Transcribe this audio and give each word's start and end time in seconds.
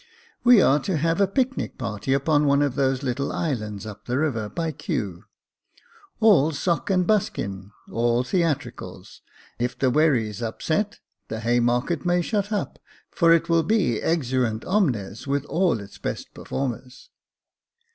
We 0.43 0.63
are 0.63 0.79
to 0.79 0.97
have 0.97 1.21
a 1.21 1.27
picnic 1.27 1.77
party 1.77 2.11
upon 2.11 2.47
one 2.47 2.63
of 2.63 2.73
those 2.73 3.03
little 3.03 3.31
islands 3.31 3.85
up 3.85 4.05
the 4.05 4.17
river 4.17 4.49
by 4.49 4.71
Kew. 4.71 5.25
All 6.19 6.51
sock 6.53 6.89
and 6.89 7.05
buskin, 7.05 7.71
all 7.91 8.23
theatricals: 8.23 9.21
if 9.59 9.77
the 9.77 9.91
wherries 9.91 10.41
upset, 10.41 10.97
the 11.27 11.41
Haymarket 11.41 12.03
may 12.03 12.23
shut 12.23 12.51
up, 12.51 12.79
for 13.11 13.31
it 13.31 13.47
will 13.47 13.61
be 13.61 14.01
* 14.01 14.01
exeunt 14.01 14.65
omnes' 14.65 15.27
with 15.27 15.45
all 15.45 15.79
its 15.79 15.99
best 15.99 16.33
performers. 16.33 17.11